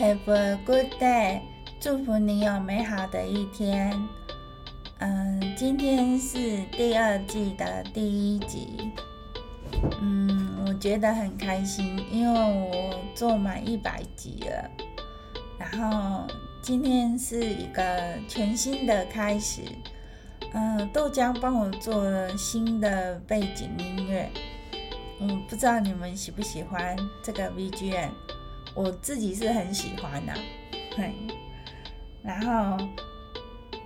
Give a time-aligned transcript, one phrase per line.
[0.00, 1.42] Have a good day，
[1.78, 3.92] 祝福你有美好的一天。
[4.98, 8.90] 嗯，今天是第二季的第一集。
[10.00, 14.70] 嗯，我觉得很开心，因为我做满一百集了。
[15.58, 16.26] 然后
[16.62, 17.84] 今天是一个
[18.26, 19.60] 全新的开始。
[20.54, 24.30] 嗯，豆浆帮我做了新的背景音乐。
[25.20, 28.08] 嗯，不知道你们喜不喜欢这个 BGM。
[28.74, 30.32] 我自己是很喜欢的，
[30.96, 31.12] 对。
[32.22, 32.86] 然后，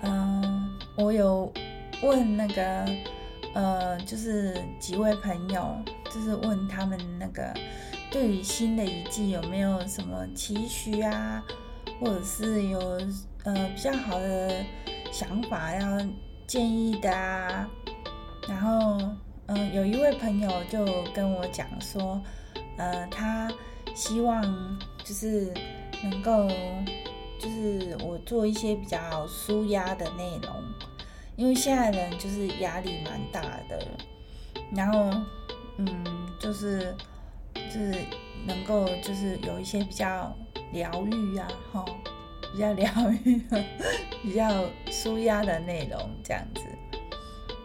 [0.02, 1.50] 嗯、我有
[2.02, 2.84] 问那个，
[3.54, 5.76] 呃，就是几位朋友，
[6.12, 7.54] 就是问他们那个
[8.10, 11.42] 对于新的一季有没有什么期许啊，
[12.00, 12.80] 或者是有
[13.44, 14.64] 呃比较好的
[15.12, 16.00] 想法要
[16.46, 17.70] 建议的啊。
[18.48, 19.00] 然后，
[19.46, 22.20] 嗯、有一位朋友就跟我讲说，
[22.76, 23.48] 呃，他。
[23.94, 24.42] 希望
[25.04, 25.52] 就是
[26.02, 26.48] 能够，
[27.38, 30.52] 就是我做一些比较舒压的内容，
[31.36, 33.86] 因为现在人就是压力蛮大的，
[34.74, 35.10] 然后
[35.78, 35.86] 嗯，
[36.40, 36.94] 就是
[37.54, 37.94] 就是
[38.46, 40.36] 能够就是有一些比较
[40.72, 41.84] 疗愈啊，哈，
[42.52, 42.90] 比较疗
[43.24, 43.40] 愈、
[44.22, 46.62] 比较舒压的内容这样子。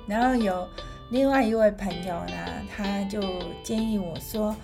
[0.07, 0.67] 然后有
[1.09, 2.35] 另外一位朋友呢，
[2.75, 3.19] 他就
[3.63, 4.55] 建议我说。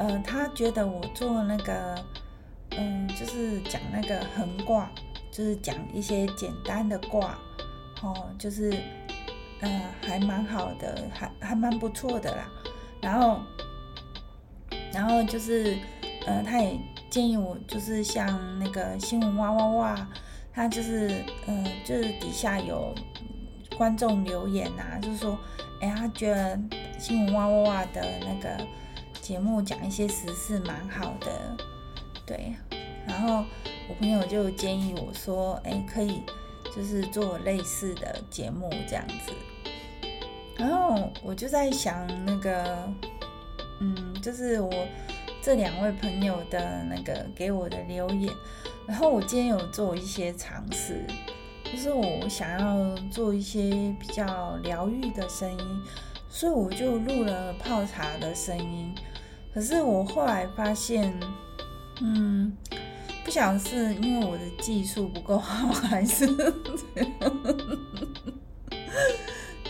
[0.00, 2.02] 呃，他觉得我做那个，
[2.70, 4.90] 嗯，就是讲那个横卦，
[5.30, 7.38] 就是讲一些简单的卦，
[8.00, 8.72] 哦，就是，
[9.60, 12.48] 呃，还蛮好的，还还蛮不错的啦。
[13.02, 13.40] 然后，
[14.90, 15.76] 然后就是，
[16.26, 20.08] 呃，他也建议我，就是像那个新闻哇哇哇，
[20.50, 22.94] 他就是，呃，就是底下有
[23.76, 25.38] 观众留言啊，就是说，
[25.82, 26.58] 哎，他觉得
[26.98, 28.66] 新闻哇哇哇的那个。
[29.30, 31.56] 节目讲一些时事蛮好的，
[32.26, 32.52] 对。
[33.06, 33.44] 然后
[33.88, 36.20] 我朋友就建议我说：“哎，可以
[36.74, 39.32] 就是做类似的节目这样子。”
[40.58, 42.92] 然后我就在想那个，
[43.80, 44.72] 嗯，就是我
[45.40, 48.34] 这两位朋友的那个给我的留言。
[48.84, 51.06] 然后我今天有做一些尝试，
[51.62, 55.82] 就是我想要做一些比较疗愈的声音，
[56.28, 58.92] 所以我就录了泡茶的声音。
[59.52, 61.12] 可是我后来发现，
[62.00, 62.56] 嗯，
[63.24, 66.24] 不晓得是因为我的技术不够好，还是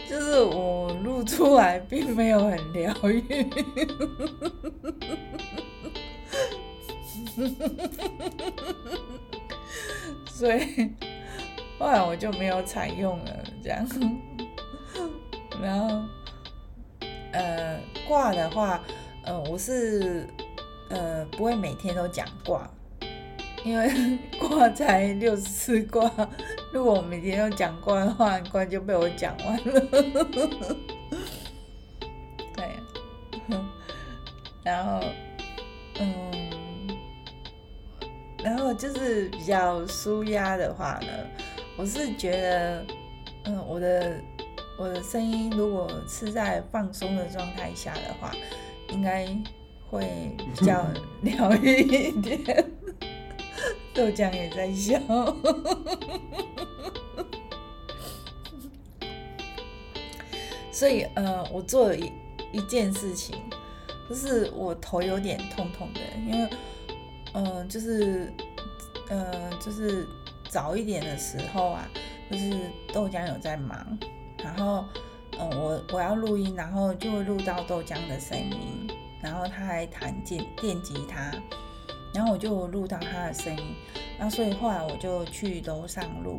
[0.09, 3.25] 就是我录出来并没有很疗愈，
[10.29, 10.91] 所以
[11.79, 13.89] 后来我就没有采用了这样。
[15.63, 16.03] 然后，
[17.33, 18.79] 呃，挂的话。
[19.25, 20.27] 呃，我是
[20.89, 22.69] 呃不会每天都讲卦，
[23.65, 26.11] 因为 卦才六十四卦，
[26.73, 29.81] 如果我每天都讲卦的话，卦就被我讲完了。
[32.57, 32.77] 对，
[34.65, 35.01] 然后
[35.99, 36.51] 嗯，
[38.43, 41.09] 然后就是比较舒压的话呢，
[41.77, 42.85] 我是觉得，
[43.45, 44.19] 嗯，我的
[44.79, 48.33] 我的声音如果是在放松的状态下的话。
[48.93, 49.27] 应该
[49.89, 50.85] 会比较
[51.23, 52.39] 疗愈一点，
[53.95, 54.99] 豆浆也在笑，
[60.73, 62.13] 所以呃，我做了一
[62.53, 63.37] 一件事情，
[64.09, 66.49] 就是我头有点痛痛的，因为
[67.33, 68.33] 呃，就是
[69.09, 70.07] 呃，就是
[70.49, 71.89] 早一点的时候啊，
[72.31, 72.51] 就是
[72.93, 73.99] 豆浆有在忙，
[74.43, 74.85] 然后。
[75.43, 78.87] 嗯，我我要录音，然后就会录到豆浆的声音，
[79.23, 81.33] 然后他还弹电电吉他，
[82.13, 83.75] 然后我就录到他的声音，
[84.19, 86.37] 那所以后来我就去楼上录，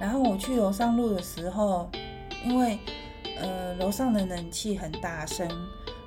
[0.00, 1.90] 然后我去楼上录的时候，
[2.42, 2.78] 因为
[3.38, 5.46] 呃楼上的冷气很大声，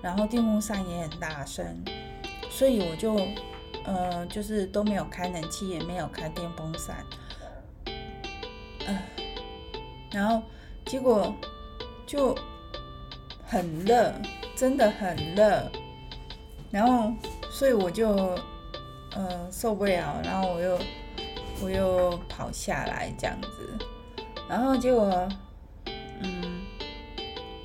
[0.02, 1.64] 然后电风扇也很大声，
[2.50, 3.16] 所以我就
[3.84, 7.06] 呃就是都没有开冷气，也没有开电风扇，
[8.88, 9.00] 呃，
[10.12, 10.42] 然后
[10.88, 11.32] 结果。
[12.16, 12.34] 就
[13.46, 14.14] 很热，
[14.56, 15.70] 真的很热，
[16.72, 17.12] 然后
[17.52, 18.08] 所以我就
[19.14, 20.80] 呃受不了，然后我又
[21.62, 23.86] 我又跑下来这样子，
[24.48, 25.28] 然后结果
[26.22, 26.62] 嗯，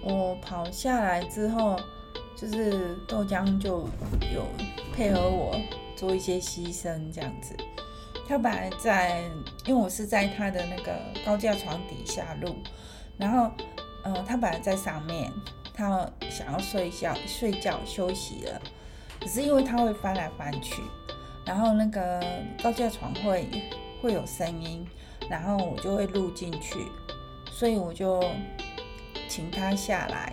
[0.03, 1.79] 我跑下来之后，
[2.35, 3.89] 就是豆浆就
[4.35, 4.45] 有
[4.93, 5.57] 配合我
[5.95, 7.55] 做一些牺牲这样子，
[8.29, 9.23] 他本来在，
[9.65, 10.93] 因为我是在他的那个
[11.25, 12.57] 高架床底下录，
[13.17, 13.49] 然后。
[14.03, 15.33] 呃，他本来在上面，
[15.75, 18.61] 他想要睡觉、睡觉休息了，
[19.21, 20.83] 可是因为他会翻来翻去，
[21.45, 22.23] 然后那个
[22.63, 23.47] 高架床会
[24.03, 24.87] 会有声音，
[25.29, 26.87] 然后我就会录进去，
[27.51, 28.25] 所以我就
[29.29, 30.33] 请他下来，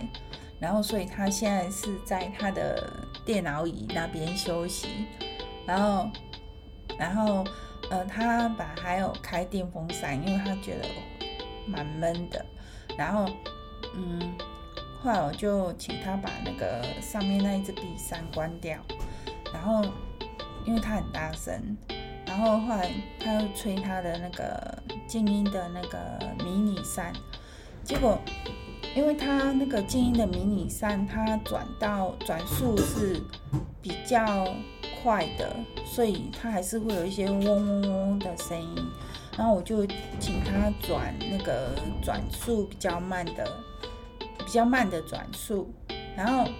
[0.58, 2.90] 然后所以他现在是在他的
[3.24, 4.88] 电脑椅那边休息，
[5.66, 6.10] 然后
[6.98, 7.44] 然后
[7.90, 10.88] 呃他把还有开电风扇，因为他觉得
[11.66, 12.44] 蛮闷的，
[12.96, 13.30] 然后
[13.94, 14.34] 嗯。
[15.00, 18.76] 后来我就请他把那个上面那一只壁扇关掉，
[19.54, 19.88] 然后
[20.64, 21.76] 因为他很大声，
[22.26, 22.90] 然后后来
[23.20, 25.98] 他又吹他的那个静音的那个
[26.44, 27.12] 迷你扇，
[27.84, 28.18] 结果
[28.96, 33.22] 因为他那个静音的迷你扇，它转到转速是
[33.80, 34.52] 比较
[35.00, 35.54] 快的，
[35.86, 38.74] 所以它还是会有一些嗡嗡嗡的声音，
[39.38, 39.86] 然后我就
[40.18, 41.70] 请他转那个
[42.02, 43.48] 转速比较慢的。
[44.48, 45.70] 比较慢的转速，
[46.16, 46.50] 然后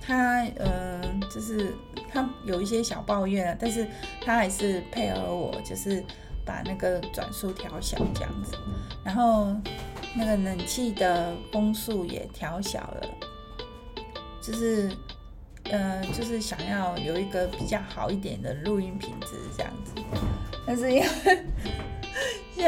[0.00, 1.76] 他嗯、就是
[2.10, 3.86] 他有一些小抱怨啊，但是
[4.22, 6.02] 他还是配合我，就是
[6.42, 8.56] 把那个转速调小这样子，
[9.04, 9.54] 然后
[10.16, 13.06] 那个冷气的风速也调小了，
[14.40, 14.90] 就是
[15.64, 19.92] 嗯、就是想要有一个比较好一点的录音品质这样子，
[20.66, 21.06] 但是因为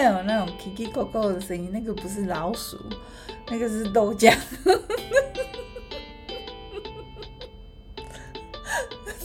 [0.03, 2.79] 有那种 kiko 的声音，那个不是老鼠。
[3.49, 4.37] 那个是豆浆，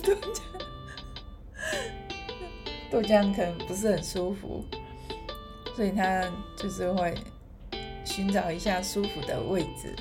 [0.04, 0.42] 豆浆，
[2.92, 4.64] 豆浆可能不是很舒服，
[5.76, 6.24] 所以他
[6.56, 7.16] 就是会
[8.06, 9.96] 寻找一下舒服的位置，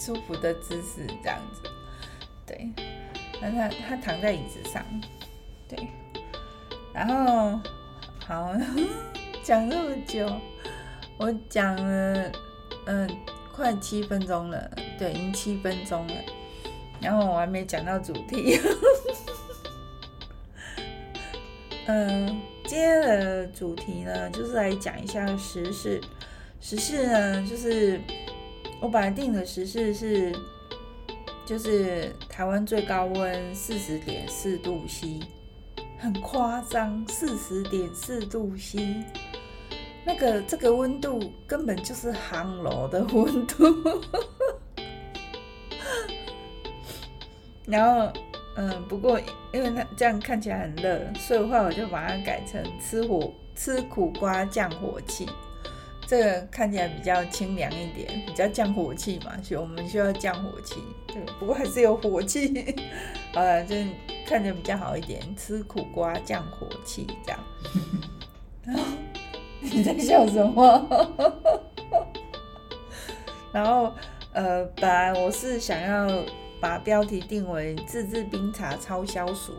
[0.00, 1.68] 舒服的姿势这样子。
[2.46, 2.70] 对，
[3.42, 4.84] 那他他躺在椅子上，
[5.66, 5.88] 对，
[6.94, 7.58] 然后
[8.24, 8.52] 好，
[9.46, 10.28] 讲那么久，
[11.18, 12.32] 我讲了。
[12.86, 13.08] 嗯，
[13.54, 16.14] 快七分钟了，对，已经七分钟了，
[17.00, 18.60] 然后我还没讲到主题。
[21.86, 26.00] 嗯， 今天的主题呢，就是来讲一下时事。
[26.60, 28.00] 时事呢，就是
[28.80, 30.34] 我本来定的时事是，
[31.44, 35.20] 就是台湾最高温四十点四度 C，
[35.98, 39.04] 很夸张，四十点四度 C。
[40.06, 43.64] 那个这个温度根本就是烘炉的温度，
[47.66, 48.12] 然后
[48.56, 49.18] 嗯，不过
[49.52, 55.28] 因为它这样看起来很热，所以的话我就把它改成吃火吃苦瓜降火气，
[56.06, 60.76] 这个看起来比较清凉一点，比较降火气嘛，所以我们需要降火气，
[61.08, 62.76] 对，不过还是有火气，
[63.34, 63.74] 呃，就
[64.24, 67.40] 看着比较好一点，吃苦瓜降火气这样，
[69.72, 70.88] 你在笑什么？
[73.52, 73.92] 然后，
[74.32, 76.06] 呃，本来我是想要
[76.60, 79.54] 把标题定为“自制冰茶超消暑”，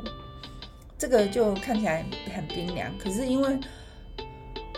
[0.97, 2.05] 这个就看起来
[2.35, 2.91] 很冰凉。
[2.97, 3.57] 可是因为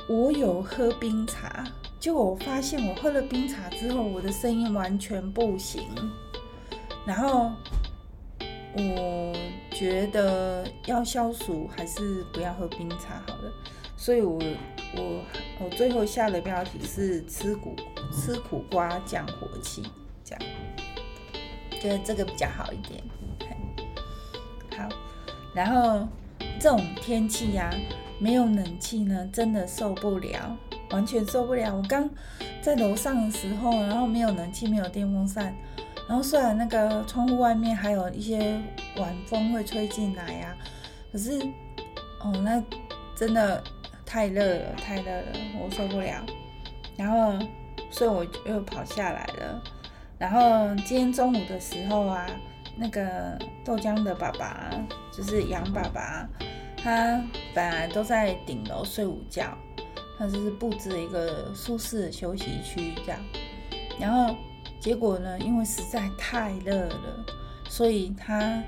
[0.07, 1.65] 我有喝冰茶，
[1.99, 5.83] 结果我发现我喝了冰茶之后，我的声音完全不行。
[7.05, 7.51] 然后
[8.73, 9.33] 我
[9.71, 13.51] 觉得要消暑，还是不要喝冰茶好了。
[13.99, 14.39] 所以我，
[14.95, 15.21] 我
[15.59, 17.75] 我最后下的标题是吃苦
[18.13, 19.83] 吃苦瓜降火气，
[20.23, 20.43] 这样，
[21.81, 23.03] 觉得这个比较好一点。
[24.77, 24.87] 好，
[25.53, 26.07] 然后
[26.57, 27.75] 这种天气呀、啊，
[28.19, 30.57] 没有冷气呢，真的受不了，
[30.91, 31.75] 完全受不了。
[31.75, 32.09] 我刚
[32.61, 35.53] 在楼上的时候，然后没有冷气，没有电风扇，
[36.07, 38.61] 然后虽然那个窗户外面还有一些
[38.95, 40.55] 晚风会吹进来呀、
[41.11, 41.37] 可是
[42.21, 42.63] 哦，那
[43.13, 43.61] 真的。
[44.09, 45.25] 太热了，太热了，
[45.61, 46.25] 我受不了。
[46.97, 47.37] 然后，
[47.91, 49.63] 所以我又跑下来了。
[50.17, 52.25] 然后今天中午的时候啊，
[52.75, 54.71] 那个豆浆的爸爸，
[55.15, 56.27] 就是杨爸爸，
[56.75, 57.23] 他
[57.53, 59.55] 本来都在顶楼睡午觉，
[60.17, 63.19] 他就是布置一个舒适的休息区这样。
[63.99, 64.35] 然后
[64.79, 67.25] 结果呢，因为实在太热了，
[67.69, 68.59] 所以他。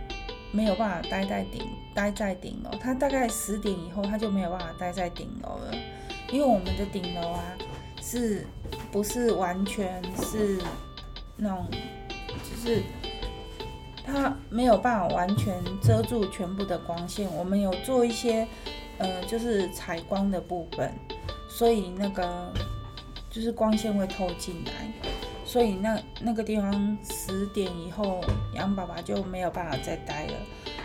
[0.51, 2.72] 没有办法待在顶，待在顶楼。
[2.79, 5.74] 他大概十点以后，他就没有办法待在顶楼了，
[6.31, 7.43] 因为我们的顶楼啊，
[8.01, 8.46] 是
[8.91, 10.60] 不是完全是
[11.38, 11.65] 那种，
[12.27, 12.84] 就是
[14.05, 17.31] 它没有办法完全遮住全部的光线。
[17.34, 18.48] 我们有做一些，
[18.98, 20.91] 呃，就是采光的部分，
[21.48, 22.51] 所以那个
[23.29, 24.72] 就是光线会透进来。
[25.46, 28.22] 所以那那个地方十点以后，
[28.53, 30.21] 杨爸爸就没有办法再待。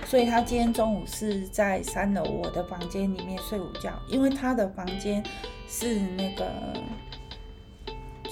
[0.09, 5.23] 所以他今天中午是在三楼我的房间里面睡午觉，因为他的房间
[5.69, 6.49] 是那个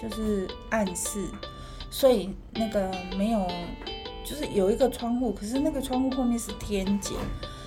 [0.01, 1.27] 就是暗室，
[1.91, 3.45] 所以那个没有，
[4.25, 7.17] 就是有一个窗户，可是那个窗户后面是天井，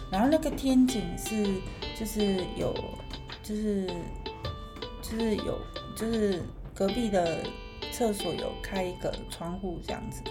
[0.10, 1.46] 然后那个天井是
[2.00, 2.74] 就是有
[3.44, 3.88] 就是
[5.02, 5.60] 就是有
[5.98, 6.42] 就是
[6.74, 7.44] 隔壁的
[7.92, 10.22] 厕所有开一个窗户这样子，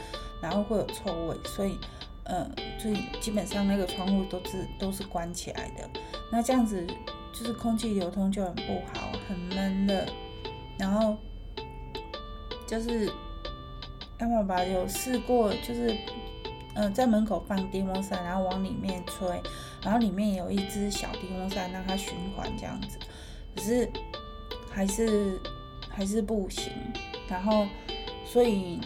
[0.41, 1.79] 然后会有臭味，所以
[2.27, 5.89] 呃所以基本上那个窗户都是都是关起来的。
[6.31, 6.87] 那这样子
[7.33, 10.07] 就是空气流通就很不好，很闷的。
[10.79, 11.17] 然后
[12.67, 13.11] 就是
[14.21, 15.97] 杨爸爸有试过，就是。
[16.79, 19.41] 嗯，在门口放电风扇，然后往里面吹，
[19.83, 22.99] 然后里面有一只小电风扇，让它循环这样子，
[23.55, 23.91] 可是
[24.71, 25.41] 还是
[25.89, 26.71] 还是不行。
[27.31, 27.67] 然后，
[28.27, 28.79] 所以，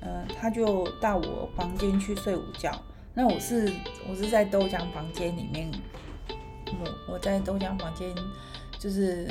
[0.00, 2.70] 嗯，他就到我房间去睡午觉。
[3.18, 3.68] 那我是
[4.08, 5.68] 我是在豆浆房间里面，
[6.68, 8.14] 我我在豆浆房间
[8.78, 9.26] 就是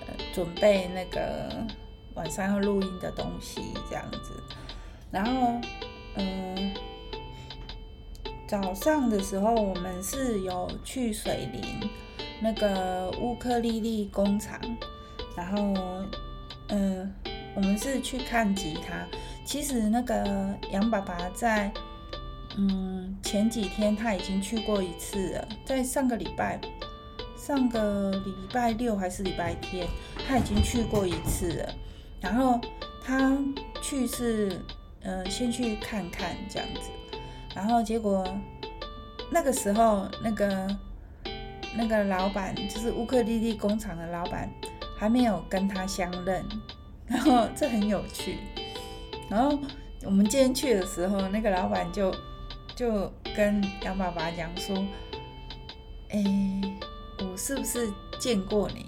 [0.00, 1.48] 呃准备那个
[2.14, 4.42] 晚上要录音的东西这样子，
[5.12, 5.60] 然后，
[6.16, 6.74] 嗯。
[8.46, 11.88] 早上的时候，我们是有去水林
[12.40, 14.60] 那个乌克丽丽工厂，
[15.34, 15.74] 然后，
[16.68, 17.12] 嗯，
[17.54, 19.06] 我们是去看吉他。
[19.44, 21.72] 其实那个杨爸爸在，
[22.56, 26.60] 嗯，前几天他已经去过一次了，在上个礼拜，
[27.36, 29.86] 上个礼拜六还是礼拜天，
[30.26, 31.74] 他已经去过一次了。
[32.20, 32.60] 然后
[33.04, 33.36] 他
[33.82, 34.60] 去是，
[35.02, 36.90] 嗯，先去看看这样子。
[37.54, 38.26] 然后结果
[39.30, 40.76] 那个时候，那个
[41.76, 44.48] 那个老板就是乌克丽丽工厂的老板，
[44.96, 46.44] 还没有跟他相认。
[47.06, 48.38] 然后这很有趣。
[49.28, 49.58] 然后
[50.04, 52.14] 我们今天去的时候，那个老板就
[52.74, 54.76] 就跟杨爸爸讲说
[56.10, 56.24] ：“哎，
[57.18, 58.86] 我是不是见过你？”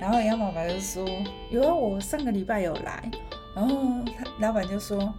[0.00, 1.06] 然后杨爸爸就说
[1.50, 3.10] ：“有啊，我上个礼拜有来。”
[3.54, 5.12] 然后他老板就说。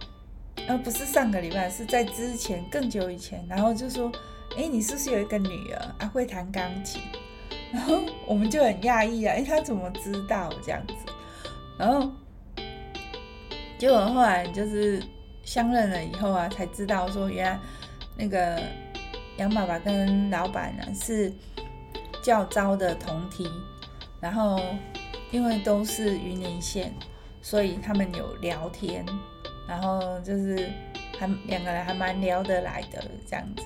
[0.68, 4.10] 呃不是上个礼拜，是在之前更久以前，然后就说，
[4.56, 6.10] 哎，你是不是有一个女儿啊？
[6.12, 7.00] 会弹钢琴？
[7.70, 10.94] 然后我们就很讶异啊，哎，他怎么知道这样子？
[11.78, 12.10] 然后
[13.78, 15.00] 结果后来就是
[15.44, 17.60] 相认了以后啊，才知道说，原来
[18.16, 18.60] 那个
[19.36, 21.32] 杨爸爸跟老板呢是
[22.22, 23.48] 教召的同梯，
[24.20, 24.60] 然后
[25.30, 26.92] 因为都是云林县，
[27.42, 29.04] 所以他们有聊天。
[29.68, 30.70] 然后就是
[31.18, 33.64] 还两个人还蛮聊得来的这样子，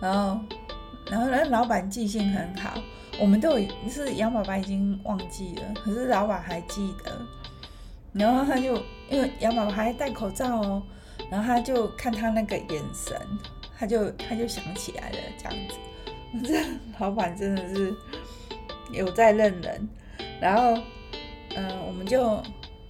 [0.00, 0.40] 然后
[1.10, 2.80] 然后那老板记性很好，
[3.20, 7.12] 我们都有是杨爸爸已经忘记了，可是老板还记得，
[8.14, 10.82] 然后他就因为杨爸爸还戴口罩哦，
[11.30, 13.20] 然后他就看他那个眼神，
[13.78, 15.76] 他就他就想起来了这样子，
[16.44, 16.64] 这
[16.98, 17.94] 老板真的是
[18.92, 19.88] 有在认人，
[20.40, 20.80] 然后
[21.56, 22.42] 嗯、我们就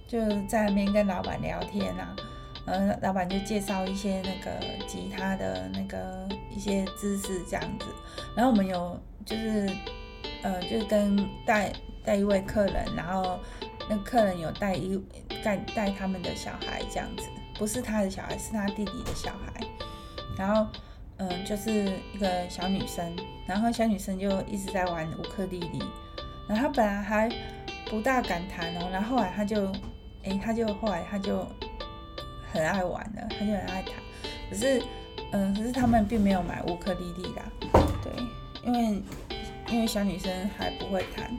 [0.07, 2.15] 就在那边跟老板聊天啊。
[2.65, 4.51] 嗯，老板就介绍一些那个
[4.85, 7.85] 吉他的那个一些知识这样子，
[8.35, 9.67] 然后我们有就是
[10.43, 13.39] 呃，就跟带带一位客人，然后
[13.89, 15.01] 那客人有带一
[15.43, 17.23] 带带他们的小孩这样子，
[17.55, 19.65] 不是他的小孩，是他弟弟的小孩，
[20.39, 20.65] 然后
[21.17, 23.13] 嗯，就是一个小女生，
[23.45, 25.83] 然后小女生就一直在玩乌克丽丽，
[26.47, 27.29] 然后他本来还
[27.85, 29.71] 不大敢弹哦，然后后来她就
[30.23, 31.45] 诶，她就后来她就。
[32.51, 33.93] 很爱玩的，她就很爱弹。
[34.49, 34.81] 可是，
[35.33, 37.43] 嗯，可是他们并没有买乌克丽丽啦，
[38.01, 38.11] 对，
[38.65, 39.03] 因为
[39.69, 41.29] 因为小女生还不会弹，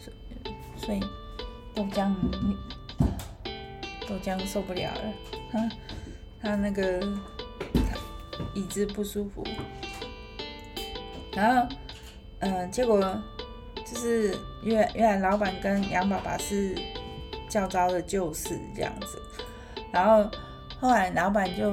[0.00, 1.00] 所以所以
[1.74, 2.14] 豆浆
[4.08, 5.12] 豆浆受不了了，
[5.52, 5.70] 他
[6.40, 7.06] 他那个
[8.54, 9.44] 椅子不舒服，
[11.32, 11.76] 然后
[12.40, 13.00] 嗯，结果
[13.86, 16.74] 就是原原来老板跟杨爸爸是
[17.48, 19.20] 教召的旧识这样子，
[19.92, 20.30] 然后。
[20.80, 21.72] 后来老板就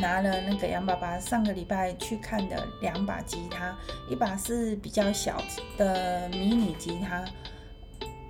[0.00, 3.76] 拿了那个杨爸爸上个礼拜去看的两把吉他，
[4.08, 5.42] 一把是比较小
[5.76, 7.22] 的迷你吉他，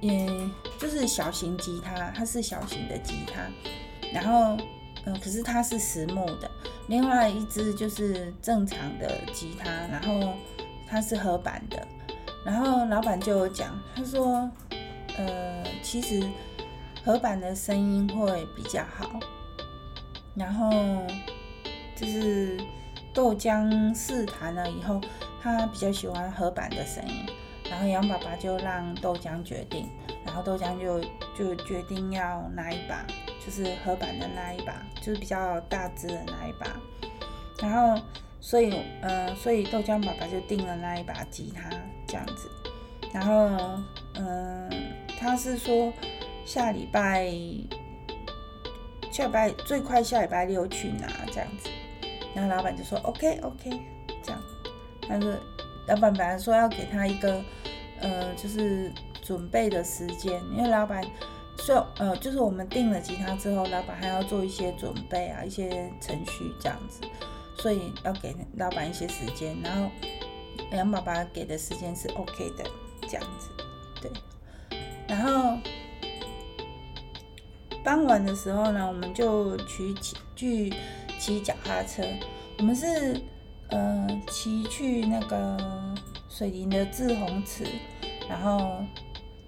[0.02, 0.50] 嗯，
[0.80, 3.42] 就是小型吉他，它是小型的吉他。
[4.12, 4.56] 然后，
[5.04, 6.49] 嗯，可是它是实木的。
[6.90, 10.34] 另外一只就是正常的吉他，然后
[10.88, 11.86] 它是合板的。
[12.44, 14.50] 然后老板就有讲，他说，
[15.16, 16.20] 呃，其实
[17.04, 19.08] 合板的声音会比较好。
[20.34, 20.68] 然后
[21.94, 22.58] 就是
[23.14, 25.00] 豆浆试弹了以后，
[25.40, 27.24] 他比较喜欢合板的声音。
[27.70, 29.88] 然后杨爸爸就让豆浆决定，
[30.26, 31.00] 然后豆浆就
[31.38, 33.06] 就决定要拿一把，
[33.50, 36.80] 就是合板的那一把，就是比较大只的那一把。
[37.60, 38.00] 然后
[38.40, 41.68] 所以呃，所以豆浆爸爸就订了那一把吉他
[42.06, 42.48] 这样子。
[43.12, 43.50] 然后
[44.14, 44.70] 嗯、
[45.18, 45.92] 他是说
[46.46, 47.28] 下礼拜。
[49.10, 51.68] 下礼拜最快下礼拜六去拿这样子，
[52.32, 53.68] 然后老板就说 OK OK
[54.22, 54.40] 这样，
[55.08, 55.36] 但是
[55.88, 57.42] 老板本来说要给他一个，
[58.00, 61.04] 呃，就是准备的时间，因为老板
[61.60, 67.00] 说，呃，就是我们订了吉他之后，老板还要做一些准备啊，一些程序这样子，
[67.58, 69.56] 所以要给老板一些时间。
[69.62, 69.90] 然后
[70.72, 72.64] 杨爸爸给的时间是 OK 的，
[73.02, 73.48] 这样子，
[74.00, 74.10] 对。
[75.06, 75.58] 然后
[77.84, 80.72] 傍晚的时候呢，我们就去骑去
[81.18, 82.02] 骑脚踏车，
[82.58, 83.20] 我们是。
[83.72, 85.56] 呃，骑去那个
[86.28, 87.64] 水林的滞洪池，
[88.28, 88.84] 然后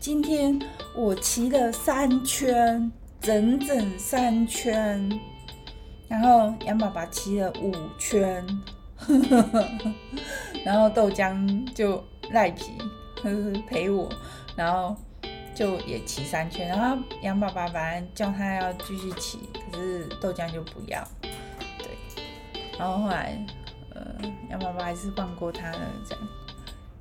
[0.02, 0.60] 今天
[0.96, 2.90] 我骑了三圈，
[3.20, 5.08] 整整三圈，
[6.08, 8.44] 然后杨爸爸骑了五圈，
[10.66, 12.72] 然后豆浆就赖皮，
[13.68, 14.12] 陪我，
[14.56, 14.96] 然后
[15.54, 19.38] 就也骑三圈，然后杨爸爸本来叫他要继续骑，
[19.70, 21.06] 可是豆浆就不要，
[21.78, 21.96] 对，
[22.76, 23.38] 然后后来。
[23.94, 24.02] 呃，
[24.48, 25.78] 杨爸爸还是放过他了，
[26.08, 26.28] 这样，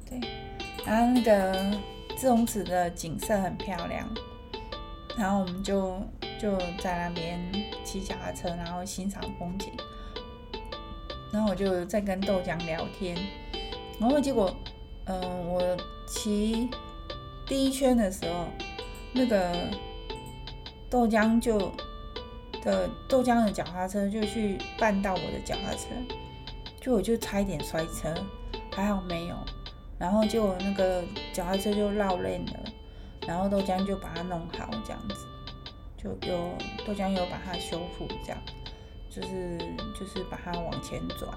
[0.08, 0.30] 对。
[0.86, 1.72] 然后那个
[2.22, 4.08] 滞洪池的景色很漂亮，
[5.18, 6.00] 然后我们就
[6.40, 7.52] 就在那边
[7.84, 9.72] 骑脚踏车，然后欣赏风景。
[11.34, 13.18] 然后我就在跟豆浆聊天，
[14.00, 14.56] 然后结果，
[15.06, 15.76] 嗯、我
[16.06, 16.70] 骑
[17.48, 18.46] 第一圈的时候，
[19.14, 19.56] 那个
[20.92, 21.58] 豆浆就
[22.64, 25.88] 的豆浆的脚踏车就去绊到我的脚踏车。
[26.80, 28.14] 就我就差一点摔车，
[28.72, 29.36] 还好没有。
[30.02, 32.60] 然后就那个脚踏车就绕链了，
[33.28, 35.28] 然后豆浆就把它弄好，这样子，
[35.96, 38.40] 就有豆浆有把它修复，这样，
[39.12, 39.60] 就是
[39.94, 41.32] 就是把它往前转，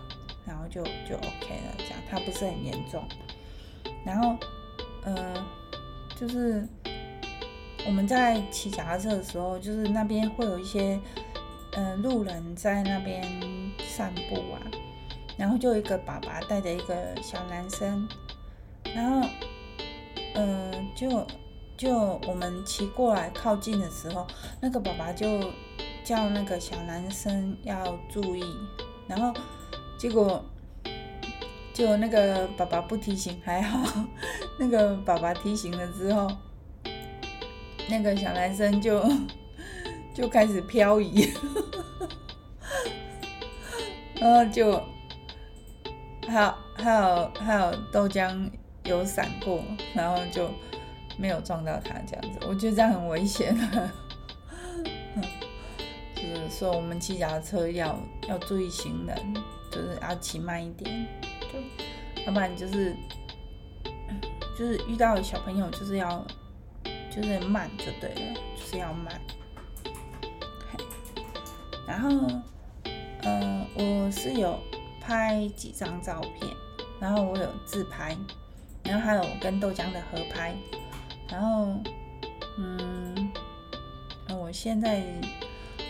[0.46, 3.04] 然后就就 OK 了，这样它不是很严重。
[4.02, 4.34] 然后，
[5.04, 5.34] 呃，
[6.18, 6.66] 就是
[7.86, 10.98] 我们在骑脚踏车的时候，就是那边会有一些
[11.72, 13.22] 呃路人在那边
[13.86, 14.56] 散步啊。
[15.36, 18.08] 然后就有一个爸爸带着一个小男生，
[18.94, 19.28] 然后，
[20.34, 21.26] 呃，就
[21.76, 24.24] 就我们骑过来靠近的时候，
[24.60, 25.26] 那个爸爸就
[26.04, 28.44] 叫那个小男生要注意，
[29.08, 29.32] 然后
[29.98, 30.44] 结果
[31.72, 34.04] 就那个爸爸不提醒还好，
[34.58, 36.30] 那个爸爸提醒了之后，
[37.90, 39.04] 那个小男生就
[40.14, 41.32] 就开始漂移，
[44.20, 44.80] 然后就。
[46.26, 48.50] 还有还有还有豆浆
[48.84, 49.62] 有闪过，
[49.94, 50.50] 然后就
[51.18, 53.56] 没有撞到他这样子，我觉得这样很危险。
[56.14, 59.16] 就是说我们骑脚踏车要要注意行人，
[59.70, 61.06] 就是要骑慢一点，
[61.52, 62.96] 对，要不然就是
[64.56, 66.24] 就是遇到小朋友就是要
[67.10, 69.20] 就是慢就对了，就是要慢。
[71.86, 72.10] 然后
[73.22, 74.58] 呃，我是有。
[75.06, 76.50] 拍几张照片，
[76.98, 78.16] 然后我有自拍，
[78.84, 80.54] 然后还有跟豆浆的合拍，
[81.28, 81.74] 然后，
[82.58, 83.32] 嗯，
[84.28, 85.02] 我现在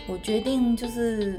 [0.07, 1.37] 我决定就是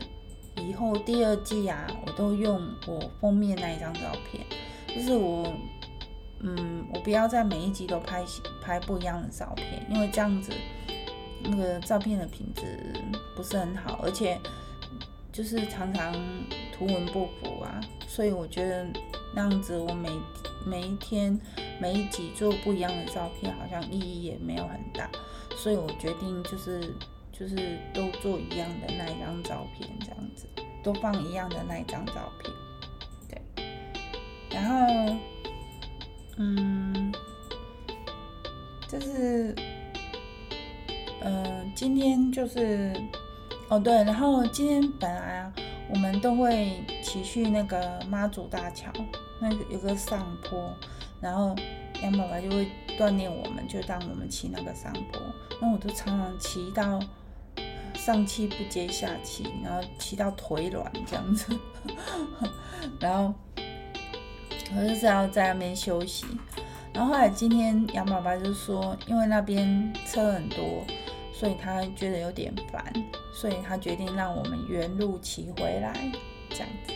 [0.57, 4.45] 以后第二季啊，我都用我封面那一张照片，
[4.87, 5.53] 就是我，
[6.41, 8.23] 嗯，我不要在每一集都拍
[8.63, 10.53] 拍不一样的照片，因为这样子
[11.43, 12.93] 那个照片的品质
[13.35, 14.39] 不是很好，而且。
[15.33, 16.15] 就是常常
[16.73, 18.87] 图文不符啊，所以我觉得
[19.35, 20.09] 那样子我每
[20.67, 21.39] 每一天
[21.81, 25.09] 每一集做不一样的照片，好像意义也没有很大，
[25.57, 26.95] 所以我决定就是
[27.33, 30.47] 就是都做一样的那一张照片，这样子
[30.83, 32.53] 都放一样的那一张照片，
[33.29, 33.65] 对，
[34.51, 35.17] 然后
[36.39, 37.13] 嗯，
[38.89, 39.55] 就是
[41.21, 42.93] 呃今天就是。
[43.69, 45.53] 哦对，然后今天本来啊，
[45.93, 48.93] 我们都会骑去那个妈祖大桥，
[49.41, 50.73] 那个有个上坡，
[51.21, 51.55] 然后
[52.03, 52.69] 杨爸爸就会
[52.99, 55.21] 锻炼我们，就让我们骑那个上坡。
[55.61, 57.01] 那我都常常骑到
[57.95, 61.59] 上气不接下气，然后骑到腿软这样子，
[63.01, 63.35] 然后
[64.77, 66.27] 我就是要在那边休息。
[66.93, 70.85] 然后后来今天杨爸爸就说，因为那边车很多。
[71.39, 72.83] 所以他觉得有点烦，
[73.31, 75.93] 所以他决定让我们原路骑回来，
[76.49, 76.95] 这样子。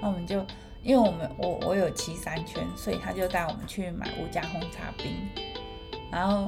[0.00, 0.42] 那我们就，
[0.84, 5.16] 因为我们我我有骑三圈，所以他就带我们去买五加红茶冰。
[6.12, 6.46] 然后，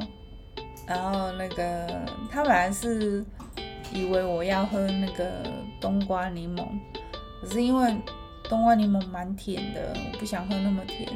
[0.87, 3.25] 然后那个他本来是
[3.92, 5.42] 以为我要喝那个
[5.81, 6.68] 冬瓜柠檬，
[7.42, 7.96] 可是因为
[8.44, 11.09] 冬瓜柠檬蛮甜的，我不想喝那么甜，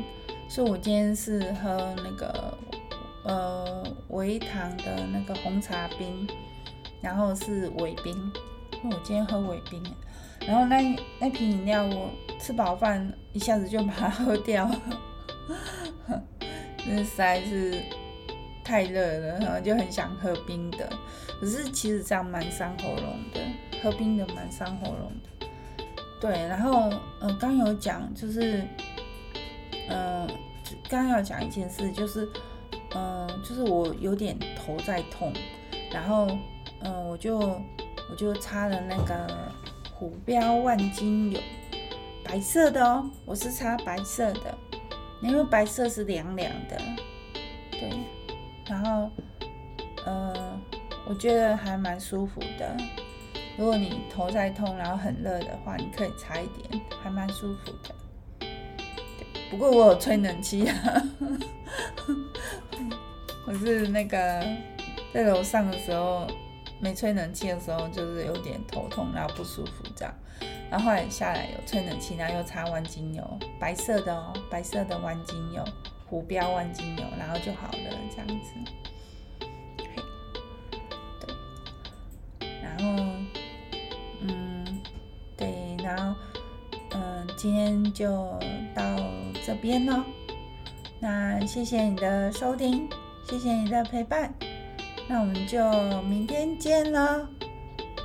[0.49, 2.59] 所以我今天是喝那个。
[3.23, 6.27] 呃，微糖的那个红茶冰，
[7.03, 8.15] 然后是微冰，
[8.83, 9.83] 因为我今天喝微冰，
[10.47, 14.71] 然后那那瓶饮料我吃饱饭一下子就把它喝掉，
[16.87, 17.81] 那 实在是
[18.65, 20.89] 太热了，然后就很想喝冰的。
[21.41, 23.41] 可是其实这样蛮伤喉咙的，
[23.83, 25.13] 喝冰的蛮伤喉咙。
[26.21, 28.63] 对，然后呃，刚有讲就是，
[29.89, 30.29] 嗯、
[30.89, 32.29] 刚要讲一件事，就是，
[32.95, 35.33] 嗯、就是我有点头在痛，
[35.91, 36.27] 然后，
[36.83, 39.27] 嗯、我就我就擦了那个
[40.01, 41.39] 虎标万金油，
[42.25, 44.57] 白色的哦，我是擦白色的，
[45.21, 46.81] 因为白色是凉凉的，
[47.71, 47.91] 对，
[48.67, 49.11] 然后，
[50.07, 50.59] 呃，
[51.07, 52.75] 我觉得还蛮舒服的。
[53.59, 57.95] 如果你头在痛，然后很热的话，你可以擦一点，还蛮舒服的。
[59.51, 61.03] 不过我有吹冷气啊，
[63.47, 64.17] 我是那个
[65.13, 66.27] 在楼上的时候
[66.81, 70.13] 没吹冷气的时候，就是有点头痛，然后不舒服这样。
[70.71, 75.65] 然后后来下来有吹冷气，然后又擦万金油，白色的哦，白色的万金油，
[76.07, 77.79] 虎标万金油，然后就好了
[78.11, 78.55] 这样子。
[79.77, 79.87] 对，
[82.63, 82.85] 然后
[84.23, 84.83] 嗯，
[85.37, 86.15] 对，然后
[86.93, 87.27] 嗯。
[87.37, 88.39] 今天就
[88.75, 88.83] 到
[89.47, 90.03] 这边喽，
[91.01, 92.87] 那谢谢你的收听，
[93.27, 94.35] 谢谢你的陪伴，
[95.11, 95.59] 那我们就
[96.03, 97.27] 明天见喽，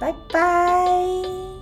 [0.01, 1.54] 拜拜。